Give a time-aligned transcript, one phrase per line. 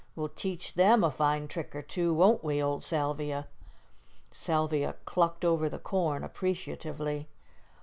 [0.15, 3.47] We'll teach them a fine trick or two, won't we, old Salvia?"
[4.31, 7.27] Salvia clucked over the corn appreciatively.